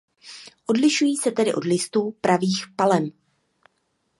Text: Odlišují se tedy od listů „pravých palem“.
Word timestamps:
Odlišují 0.67 1.17
se 1.17 1.31
tedy 1.31 1.53
od 1.53 1.63
listů 1.65 2.15
„pravých 2.21 2.65
palem“. 2.75 3.09